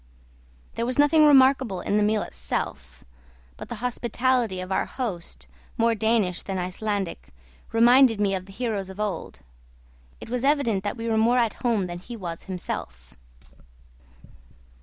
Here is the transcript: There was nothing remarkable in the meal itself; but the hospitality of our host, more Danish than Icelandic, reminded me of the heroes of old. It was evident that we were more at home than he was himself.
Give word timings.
There 0.73 0.85
was 0.87 0.97
nothing 0.97 1.27
remarkable 1.27 1.79
in 1.79 1.97
the 1.97 2.01
meal 2.01 2.23
itself; 2.23 3.03
but 3.55 3.69
the 3.69 3.75
hospitality 3.85 4.59
of 4.59 4.71
our 4.71 4.87
host, 4.87 5.47
more 5.77 5.93
Danish 5.93 6.41
than 6.41 6.57
Icelandic, 6.57 7.29
reminded 7.71 8.19
me 8.19 8.33
of 8.33 8.47
the 8.47 8.51
heroes 8.51 8.89
of 8.89 8.99
old. 8.99 9.41
It 10.19 10.27
was 10.31 10.43
evident 10.43 10.83
that 10.83 10.97
we 10.97 11.07
were 11.07 11.17
more 11.19 11.37
at 11.37 11.61
home 11.61 11.85
than 11.85 11.99
he 11.99 12.15
was 12.15 12.45
himself. 12.45 13.13